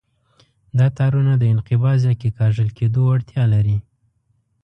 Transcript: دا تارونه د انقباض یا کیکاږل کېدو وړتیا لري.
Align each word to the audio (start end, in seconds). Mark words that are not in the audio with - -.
دا 0.77 0.87
تارونه 0.97 1.33
د 1.37 1.43
انقباض 1.53 1.99
یا 2.07 2.13
کیکاږل 2.21 2.69
کېدو 2.77 2.99
وړتیا 3.05 3.43
لري. 3.53 3.77